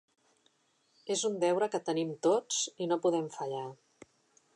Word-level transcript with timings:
És 1.15 1.21
un 1.29 1.35
deure 1.43 1.67
que 1.75 1.81
tenim 1.89 2.15
tots 2.29 2.63
i 2.87 2.91
no 2.93 2.99
podem 3.05 3.29
fallar. 3.37 3.63